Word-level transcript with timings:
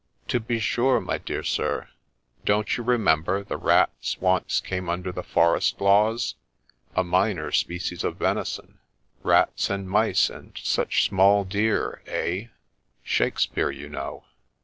'To 0.29 0.39
be 0.39 0.59
sure, 0.59 0.99
my 0.99 1.19
dear 1.19 1.43
sir: 1.43 1.87
don't 2.43 2.75
you 2.75 2.83
remember 2.83 3.43
the 3.43 3.55
rats 3.55 4.19
once 4.19 4.59
came 4.59 4.89
under 4.89 5.11
the 5.11 5.21
forest 5.21 5.79
laws— 5.79 6.33
a 6.95 7.03
minor 7.03 7.51
species 7.51 8.03
of 8.03 8.17
venison?" 8.17 8.79
Rats 9.21 9.69
and 9.69 9.87
mice, 9.87 10.27
and 10.27 10.57
such 10.57 11.05
small 11.05 11.43
deer," 11.43 12.01
eh?— 12.07 12.47
Shakespeare, 13.03 13.69
you 13.69 13.89
know. 13.89 14.25